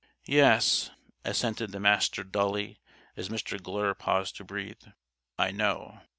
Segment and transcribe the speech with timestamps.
[0.25, 0.89] "Yes,"
[1.23, 2.81] assented the Master dully,
[3.15, 3.61] as Mr.
[3.61, 4.81] Glure paused to breathe.
[5.37, 6.01] "I know."